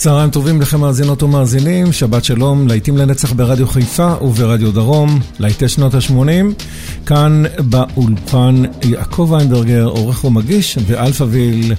צהריים 0.00 0.30
טובים 0.30 0.60
לכם 0.60 0.80
מאזינות 0.80 1.22
ומאזינים, 1.22 1.92
שבת 1.92 2.24
שלום, 2.24 2.68
להיטים 2.68 2.96
לנצח 2.96 3.32
ברדיו 3.32 3.66
חיפה 3.66 4.14
וברדיו 4.22 4.72
דרום, 4.72 5.20
להיטי 5.38 5.68
שנות 5.68 5.94
ה-80. 5.94 6.64
כאן 7.06 7.42
באולפן 7.58 8.62
יעקב 8.82 9.28
ויינברגר, 9.30 9.84
עורך 9.84 10.24
ומגיש, 10.24 10.78
ואלפאוויל 10.86 11.74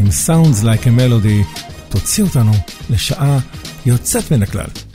עם 0.00 0.06
Sounds 0.06 0.64
Like 0.64 0.84
a 0.84 1.00
Melody. 1.00 1.60
תוציא 1.88 2.24
אותנו 2.24 2.52
לשעה 2.90 3.38
יוצאת 3.86 4.32
מן 4.32 4.42
הכלל. 4.42 4.89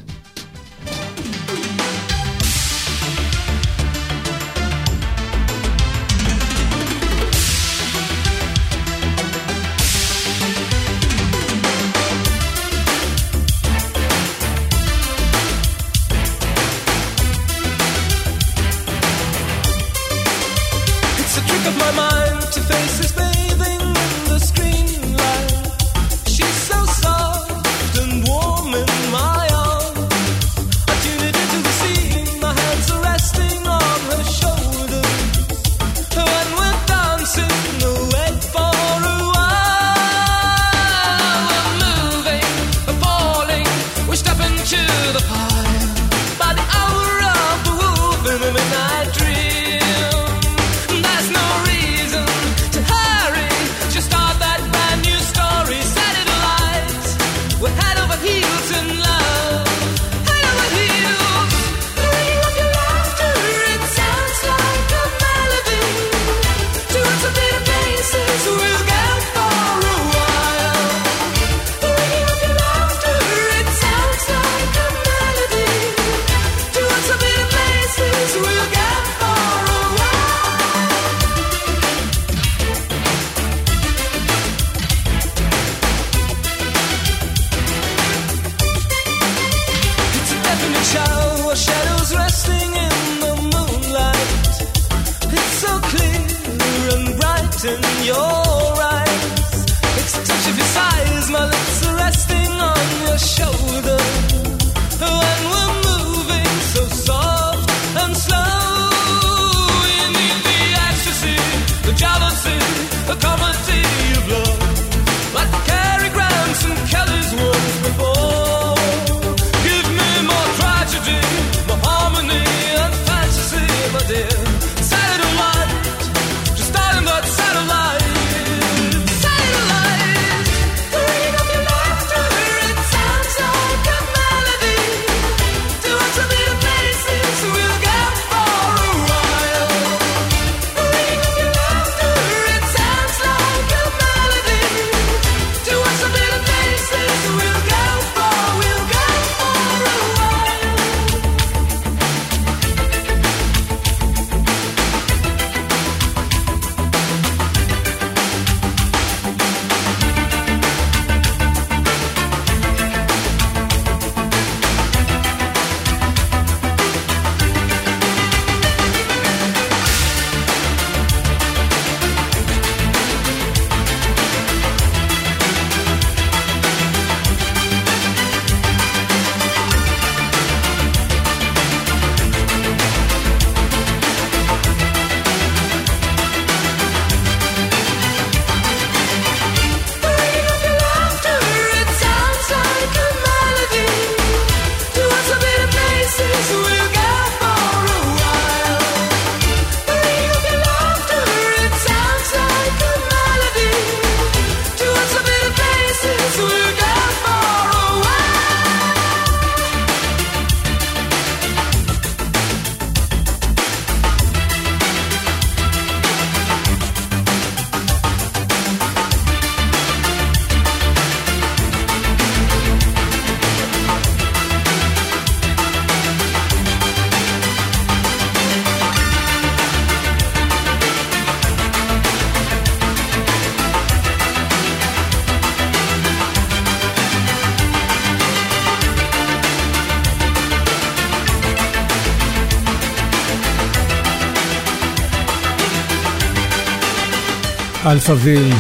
אלפאביל, 248.10 248.54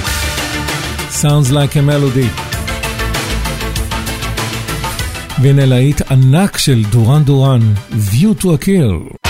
Sounds 1.11 1.51
like 1.51 1.75
a 1.75 1.81
melody. 1.89 2.41
והנה 5.41 5.65
להיט 5.65 6.01
ענק 6.11 6.57
של 6.57 6.83
דורן 6.89 7.23
דורן, 7.23 7.73
View 7.91 8.41
to 8.41 8.45
a 8.45 8.65
Kill. 8.65 9.24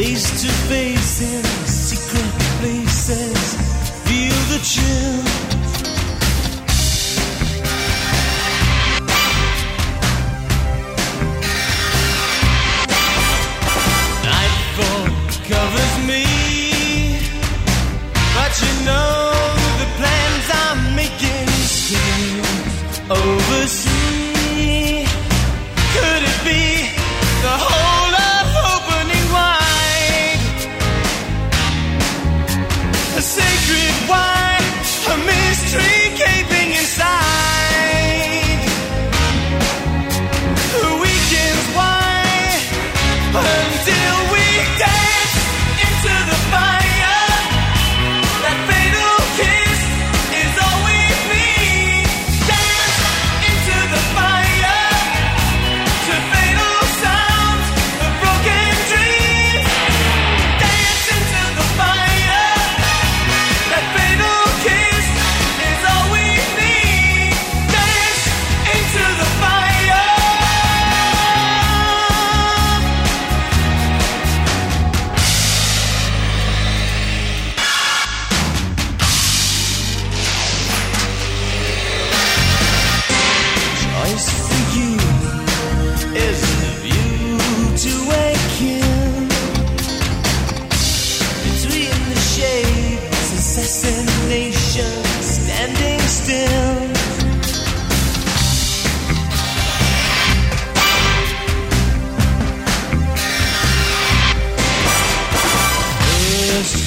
Face 0.00 0.30
to 0.42 0.48
face 0.68 1.22
in 1.22 1.42
secret 1.66 2.32
places, 2.60 3.56
feel 4.06 4.38
the 4.46 4.60
chill. 4.62 5.24
Nightfall 14.22 15.08
covers 15.48 16.06
me, 16.06 16.24
but 18.36 18.62
you 18.62 18.86
know. 18.86 19.07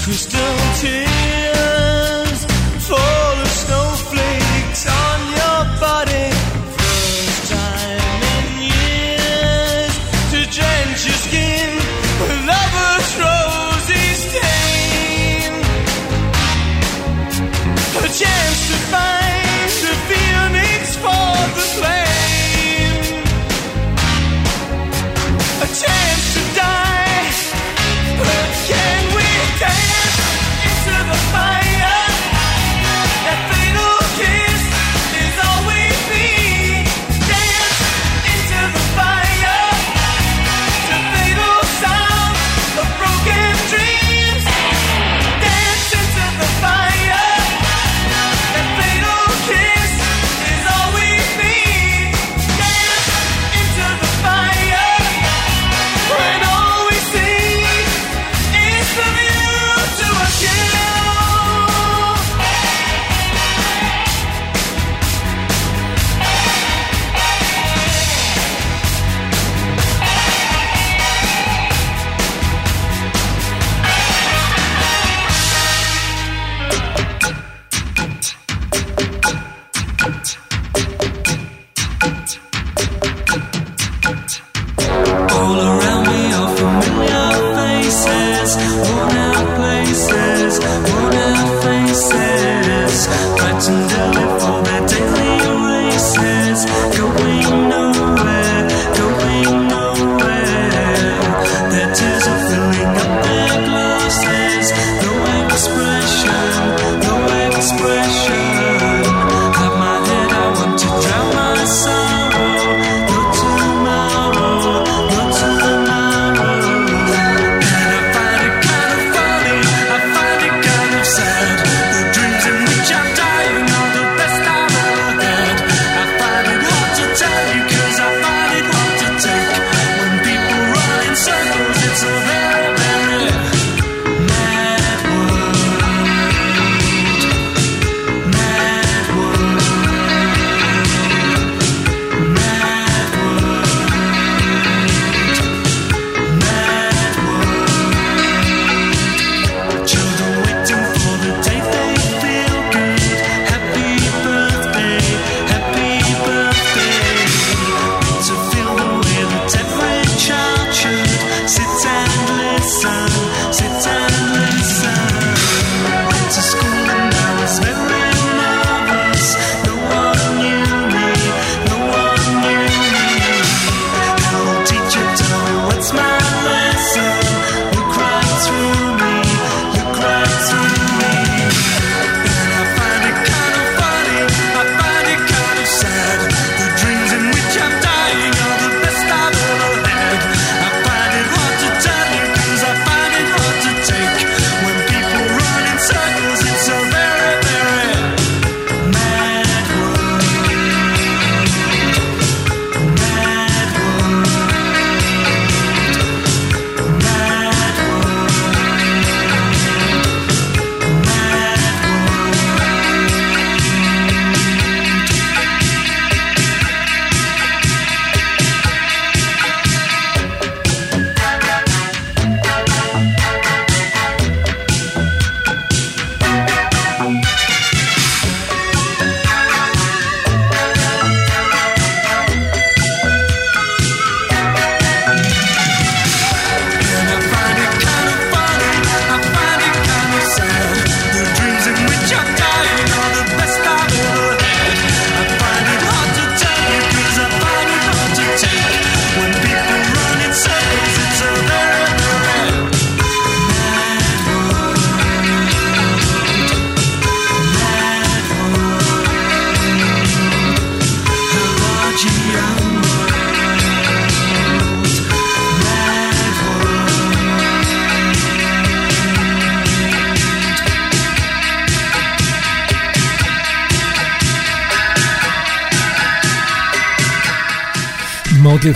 crystal 0.04 0.58
tears. 0.80 1.21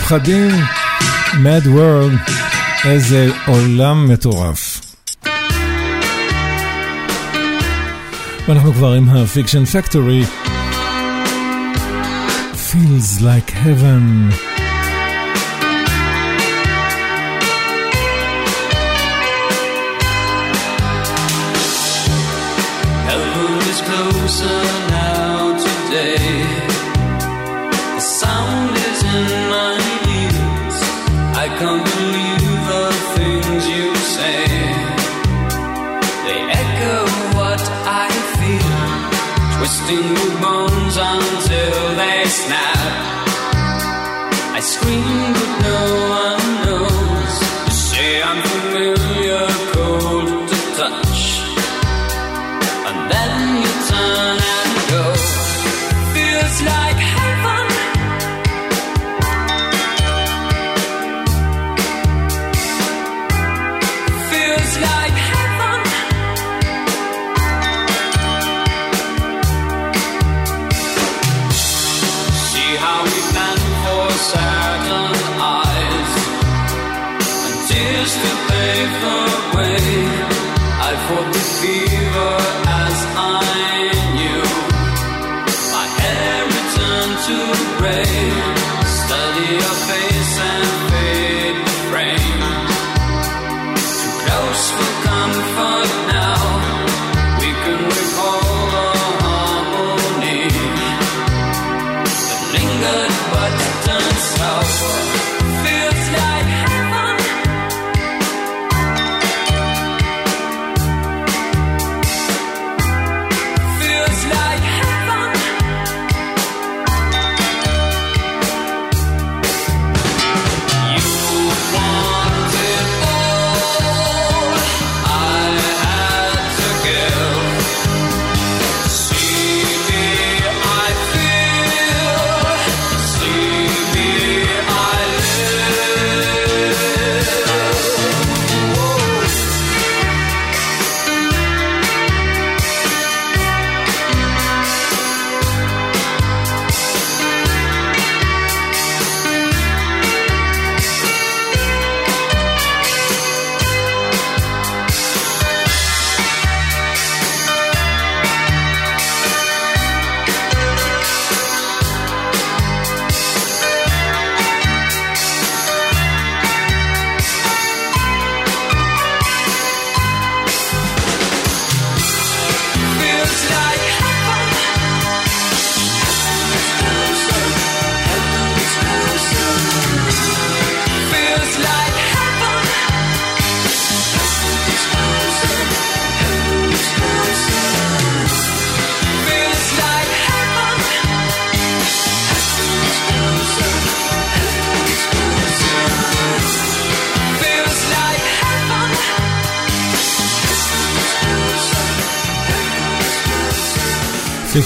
פחדים, 0.08 0.50
Mad 1.32 1.66
World, 1.66 2.30
איזה 2.84 3.30
עולם 3.46 4.08
מטורף. 4.08 4.80
ואנחנו 8.48 8.72
כבר 8.72 8.92
עם 8.92 9.08
ה-Fiction 9.08 9.74
Factory, 9.74 10.26
Feels 12.72 13.20
like 13.20 13.50
heaven. 13.50 14.32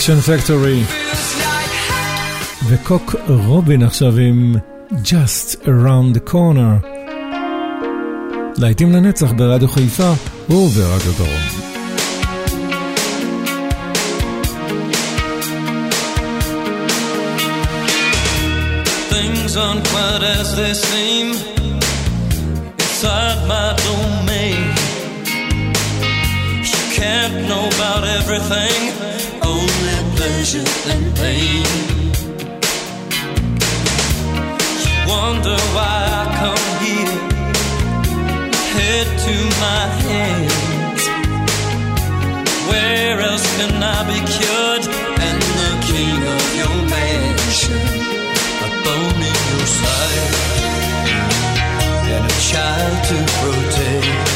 פיקשן 0.01 0.21
פקטורי. 0.21 0.83
וקוק 2.69 3.15
רובין 3.29 3.83
עכשיו 3.83 4.17
עם 4.17 4.57
Just 4.91 5.57
Around 5.65 6.17
the 6.17 6.31
Corner. 6.33 6.87
להיטים 8.57 8.93
לנצח 8.93 9.33
ברדיו 9.33 9.69
חיפה 9.69 10.13
וברדיו 10.49 11.13
דרום. 11.19 11.41
Things 19.11 19.57
aren't 19.57 19.85
quite 19.93 20.23
as 20.39 20.49
they 20.59 20.75
seem 20.89 21.27
inside 22.85 23.39
my 23.53 23.69
domain. 23.89 24.65
You 26.73 26.83
can't 26.99 27.37
know 27.49 27.65
about 27.75 28.03
everything 28.19 28.81
pleasure 30.41 30.65
and 30.93 31.17
pain. 31.17 31.65
Wonder 35.07 35.59
why 35.77 35.99
I 36.21 36.25
come 36.41 36.69
here, 36.85 37.19
head 38.77 39.09
to 39.27 39.35
my 39.65 39.85
hands. 40.07 41.03
Where 42.71 43.21
else 43.21 43.47
can 43.57 43.83
I 43.83 44.01
be 44.11 44.19
cured? 44.35 44.85
And 45.27 45.39
the 45.61 45.73
king 45.91 46.21
of 46.37 46.47
your 46.61 46.77
mansion, 46.95 47.83
a 48.65 48.71
bone 48.85 49.21
in 49.31 49.41
your 49.51 49.69
side, 49.79 50.35
and 52.15 52.25
a 52.25 52.37
child 52.49 52.97
to 53.09 53.17
protect. 53.41 54.30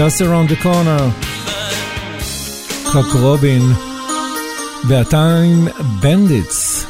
Just 0.00 0.22
Around 0.22 0.48
the 0.48 0.56
Corner, 0.62 1.02
קוק 2.92 3.06
רובין, 3.14 3.62
והטיים 4.88 5.68
בנדיטס 6.00 6.86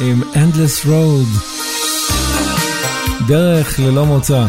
עם 0.00 0.22
Endless 0.34 0.86
Road, 0.86 1.38
דרך 3.28 3.78
ללא 3.78 4.06
מוצא. 4.06 4.46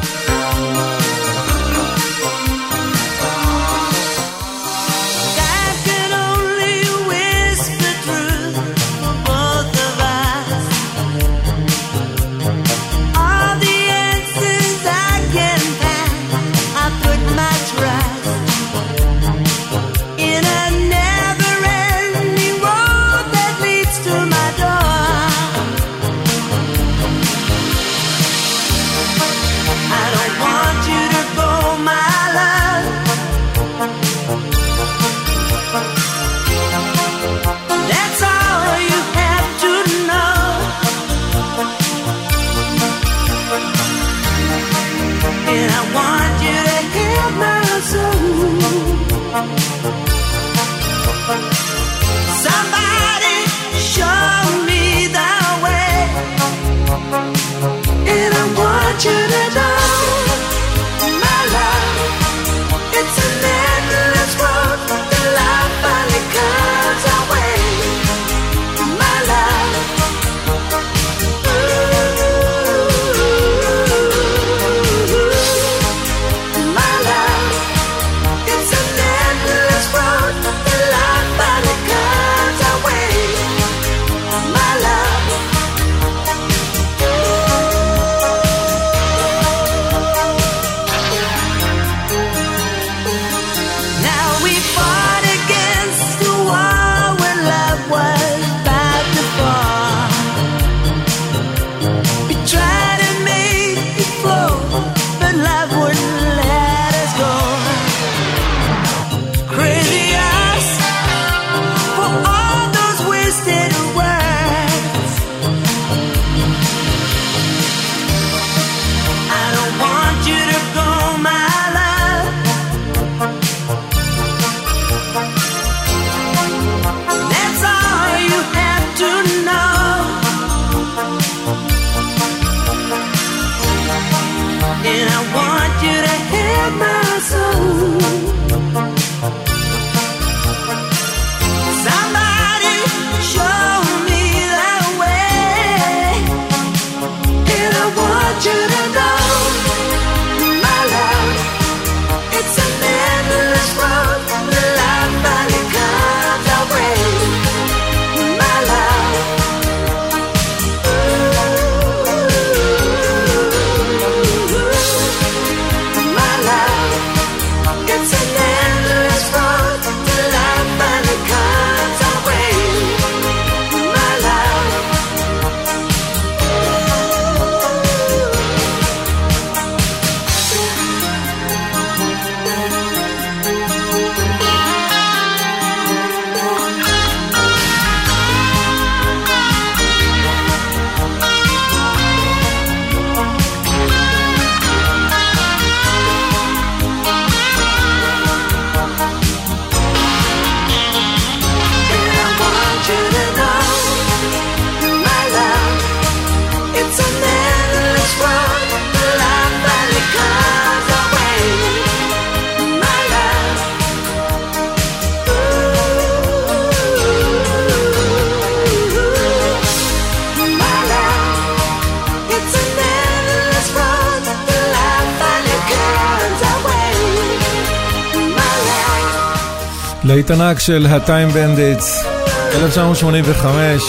להיט 230.29 230.41
ענק 230.41 230.59
של 230.59 230.87
ה-Time 230.89 231.33
Bandits, 231.33 232.07
1985, 232.55 233.83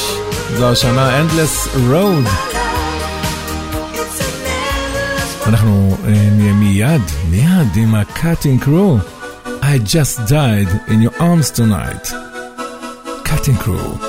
זו 0.56 0.70
השנה 0.70 1.20
Endless 1.22 1.76
Road. 1.90 2.28
אנחנו 5.46 5.96
uh, 6.04 6.08
נהיה 6.08 6.52
מיד, 6.52 7.02
מיד 7.30 7.76
עם 7.76 7.94
ה-Cutting 7.94 8.64
Crew. 8.64 8.98
I 9.62 9.78
just 9.78 10.18
died 10.28 10.68
in 10.88 11.02
your 11.02 11.22
arms 11.22 11.50
tonight. 11.50 12.12
Cutting 13.24 13.64
Crew. 13.64 14.07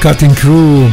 קאטינג 0.00 0.34
קרו 0.34 0.88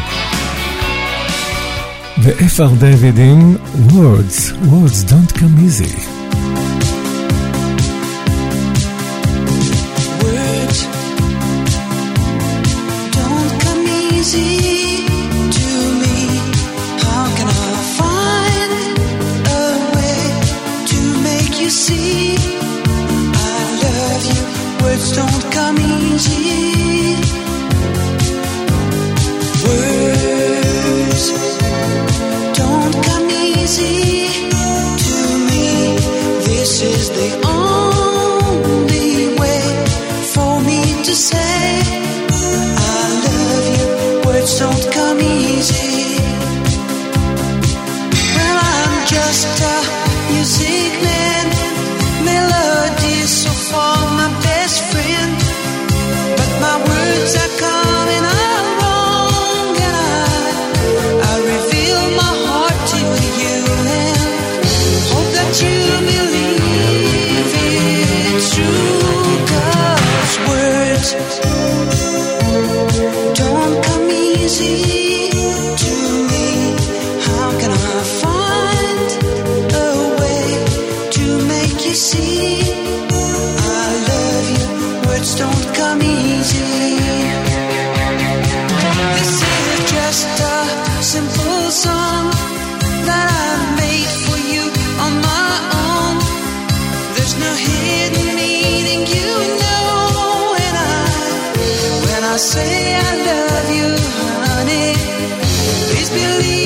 ואפר 2.24 2.67
דיוויד 2.67 3.19
עם 3.19 3.56
words, 3.89 4.54
words 4.65 5.12
don't 5.12 5.38
come 5.38 5.58
easy. 5.65 6.13
Words 10.24 10.80
is 36.81 37.11
the 37.11 37.31
only 37.49 39.37
way 39.37 39.62
for 40.33 40.61
me 40.61 40.81
to 41.03 41.14
say 41.14 41.83
I 42.77 43.05
love 43.27 43.67
you. 43.79 43.87
Words 44.27 44.59
don't 44.61 44.93
come 44.93 45.19
easy. 45.19 46.19
Well, 48.35 48.59
I'm 48.62 49.07
just 49.07 49.61
a 49.61 49.77
music 50.31 50.93
man, 51.03 51.47
melody 52.25 53.23
so 53.27 53.51
far 53.51 53.97
my 54.17 54.29
best 54.43 54.85
friend. 54.93 55.08
say 102.49 102.95
I 102.95 103.11
love 103.29 103.71
you, 103.79 103.89
honey. 104.47 104.95
Please 105.91 106.11
believe. 106.11 106.58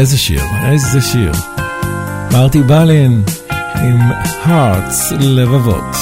איזה 0.00 0.18
שיר, 0.18 0.42
איזה 0.64 1.00
שיר. 1.00 1.32
מרטי 2.32 2.62
בלין 2.62 3.22
עם 3.74 3.98
hearts 4.44 5.14
לבבות. 5.18 5.96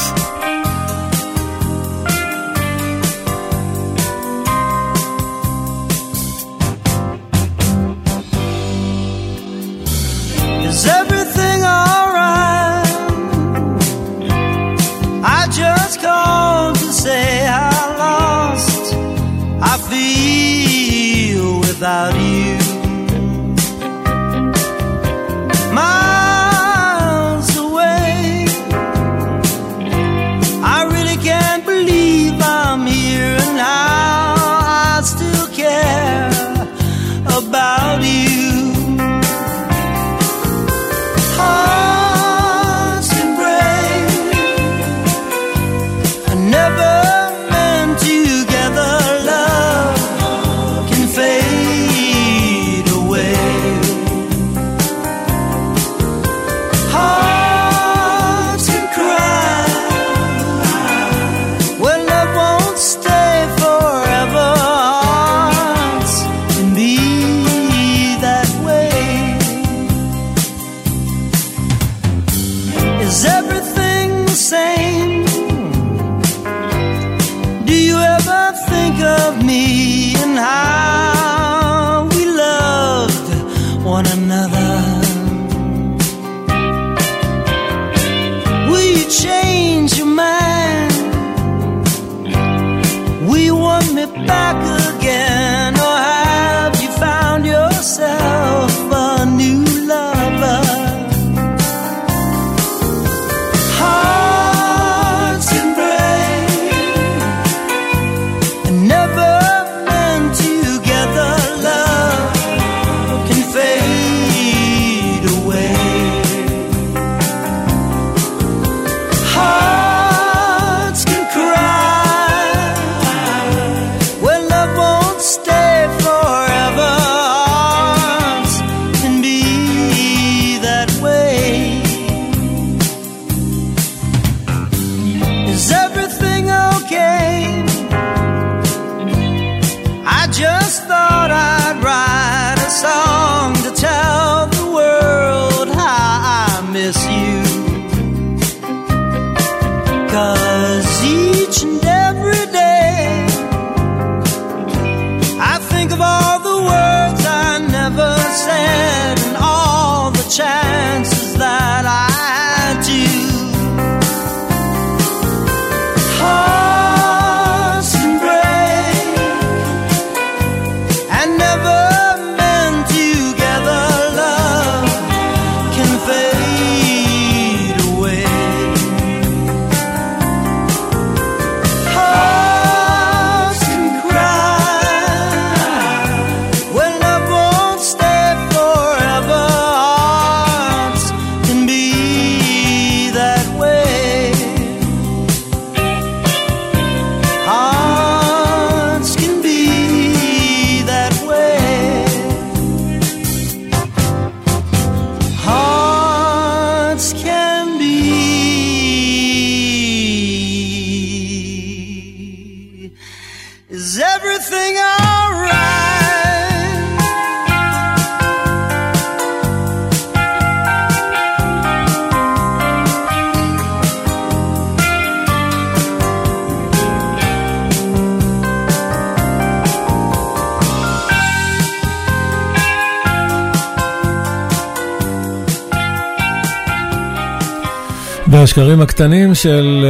השקרים 238.58 238.80
הקטנים 238.80 239.34
של 239.34 239.84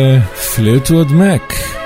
פליטווד 0.56 1.10
uh, 1.10 1.12
מק. 1.12 1.77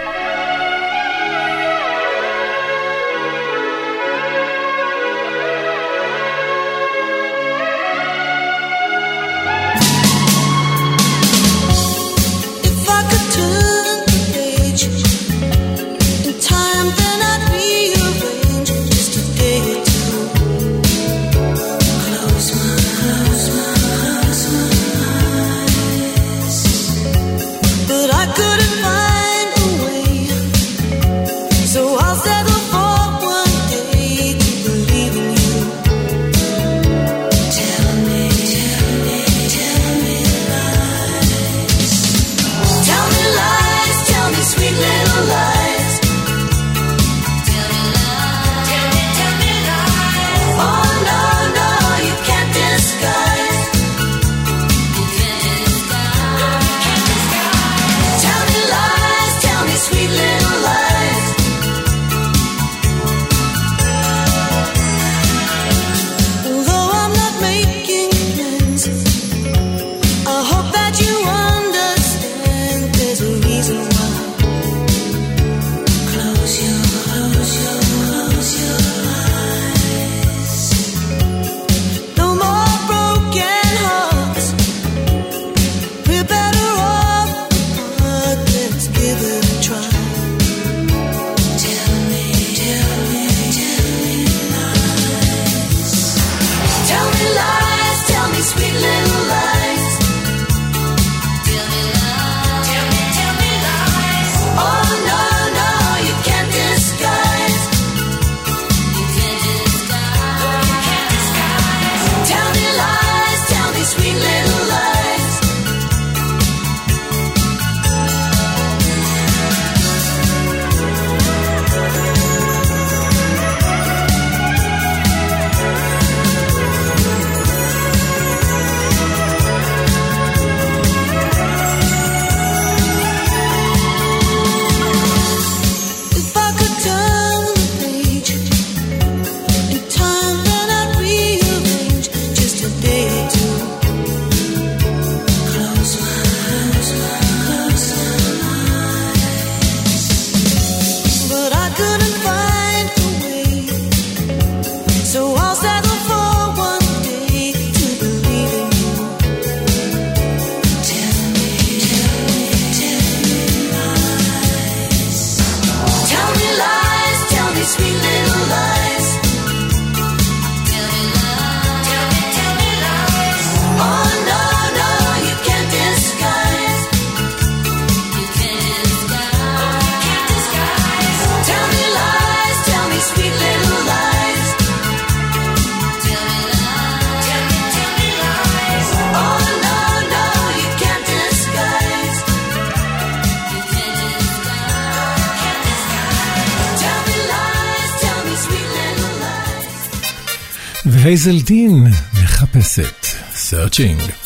הייזל 201.12 201.40
דין 201.40 201.86
מחפשת, 202.22 203.06
searching. 203.34 204.21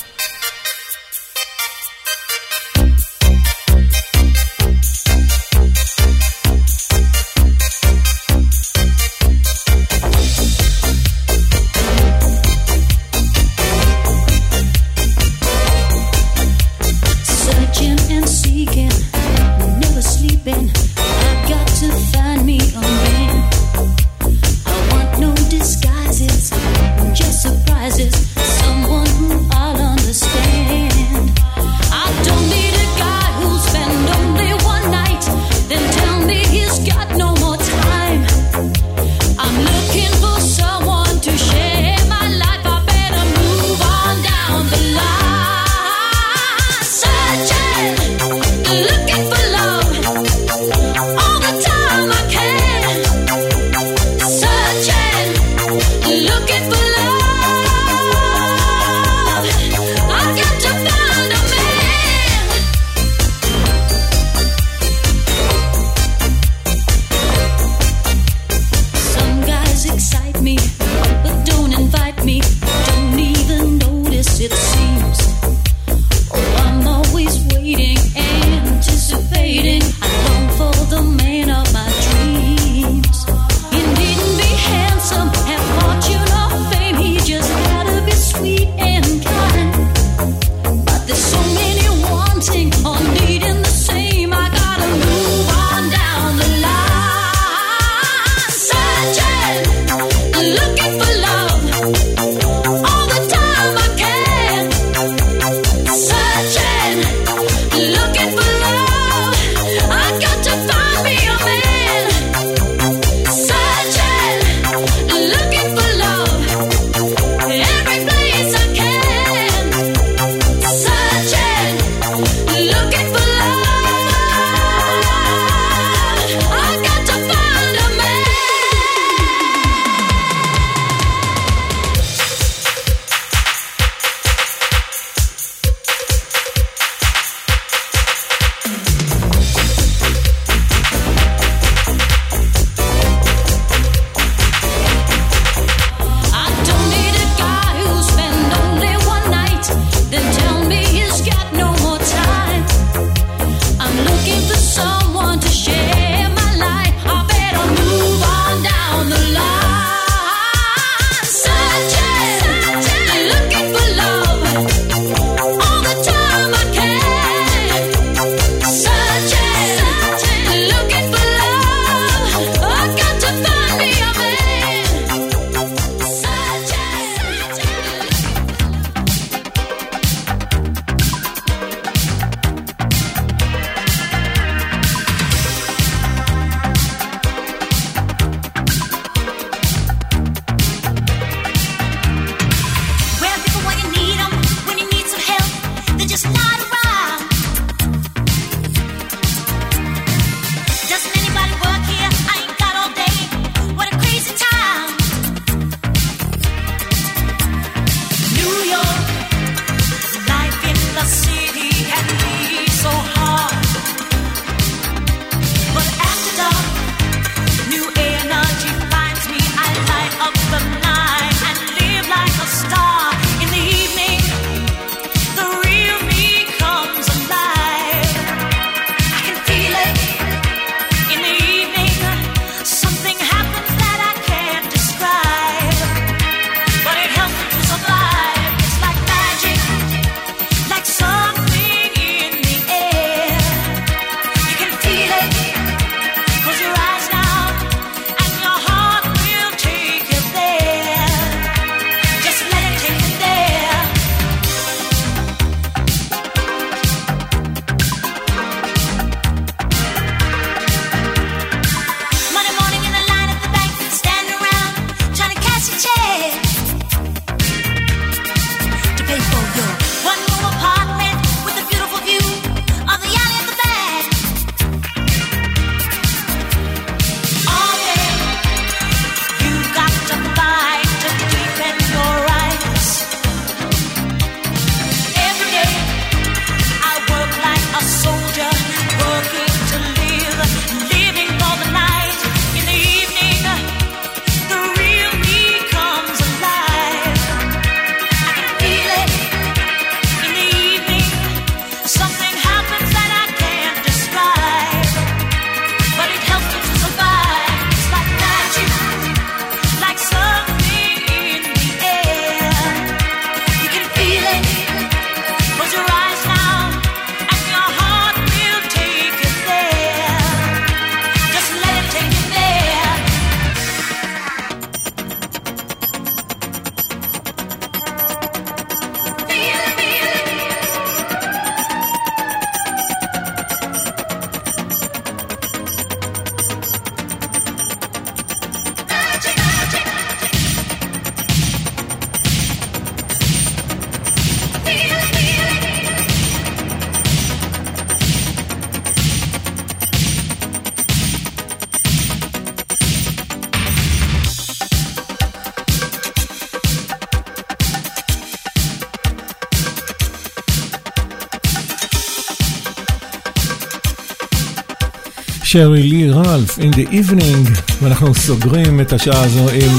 שרי 365.58 365.82
לי 365.82 366.10
רלף, 366.10 366.58
In 366.58 366.74
the 366.74 366.92
Evening, 366.92 367.72
ואנחנו 367.82 368.14
סוגרים 368.14 368.80
את 368.80 368.92
השעה 368.92 369.24
הזו 369.24 369.48
עם 369.50 369.72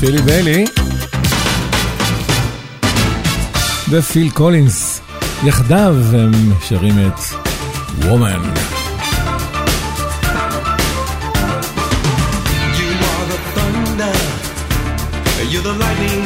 פילי 0.00 0.22
בלי 0.22 0.64
ופיל 3.90 4.30
קולינס. 4.30 5.00
יחדיו 5.44 5.94
הם 6.12 6.52
שרים 6.68 6.94
את 7.06 7.20
וומן 7.98 8.42
You're 15.52 15.62
the 15.62 15.72
lightning 15.82 16.19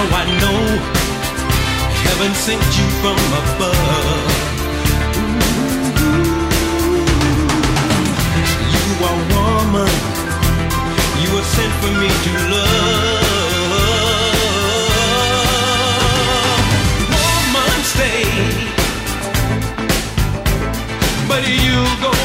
Now 0.00 0.16
I 0.16 0.24
know 0.40 0.60
heaven 2.04 2.32
sent 2.34 2.64
you 2.78 2.86
from 3.02 3.18
above. 3.40 4.32
You 8.74 8.86
are 9.08 9.18
woman. 9.34 9.92
You 11.20 11.28
were 11.34 11.46
sent 11.54 11.72
for 11.80 11.92
me 12.00 12.10
to 12.24 12.32
love. 12.54 13.28
Woman, 17.12 17.80
stay. 17.92 18.24
But 21.28 21.42
you 21.46 21.76
go 22.00 22.19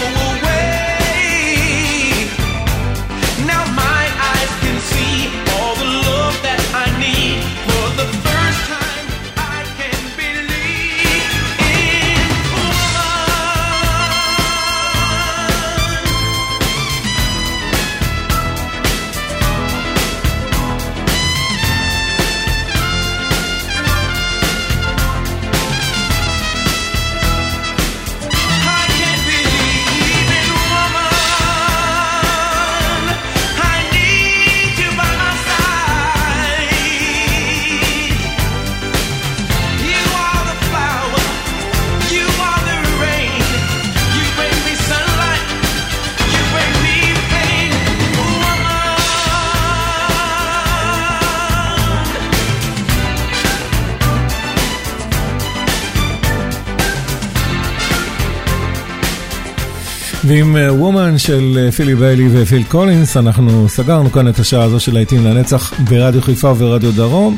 ועם 60.35 60.55
וומן 60.69 61.17
של 61.17 61.69
פילי 61.75 61.95
ביילי 61.95 62.27
ופיל 62.31 62.63
קולינס, 62.63 63.17
אנחנו 63.17 63.69
סגרנו 63.69 64.11
כאן 64.11 64.27
את 64.27 64.39
השעה 64.39 64.63
הזו 64.63 64.79
של 64.79 64.93
להיטים 64.93 65.25
לנצח 65.25 65.73
ברדיו 65.79 66.21
חיפה 66.21 66.49
וברדיו 66.49 66.91
דרום. 66.91 67.37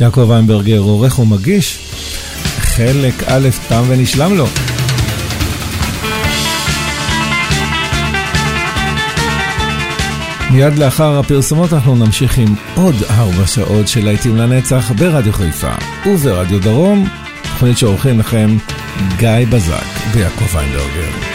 יעקב 0.00 0.30
איינברגר 0.30 0.78
עורך 0.78 1.18
ומגיש, 1.18 1.78
חלק 2.58 3.14
א' 3.26 3.48
תם 3.68 3.82
ונשלם 3.88 4.36
לו. 4.36 4.46
מיד 10.50 10.78
לאחר 10.78 11.18
הפרסומות 11.18 11.72
אנחנו 11.72 11.96
נמשיך 11.96 12.38
עם 12.38 12.54
עוד 12.74 12.94
ארבע 13.10 13.46
שעות 13.46 13.88
של 13.88 14.04
להיטים 14.04 14.36
לנצח 14.36 14.92
ברדיו 14.98 15.32
חיפה 15.32 15.72
וברדיו 16.06 16.60
דרום, 16.60 17.08
תוכנית 17.42 17.78
שעורכים 17.78 18.20
לכם 18.20 18.56
גיא 19.18 19.46
בזק 19.50 19.86
ויעקב 20.12 20.56
איינברגר. 20.56 21.31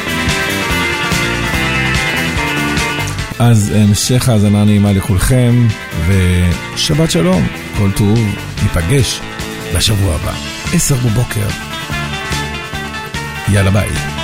אז 3.39 3.71
המשך 3.75 4.29
האזנה 4.29 4.63
נעימה 4.63 4.91
לכולכם, 4.91 5.67
ושבת 6.07 7.11
שלום, 7.11 7.47
כל 7.77 7.89
טוב, 7.95 8.19
ניפגש 8.63 9.21
בשבוע 9.75 10.15
הבא, 10.15 10.33
עשר 10.73 10.95
בבוקר. 10.95 11.47
יאללה 13.49 13.71
ביי. 13.71 14.16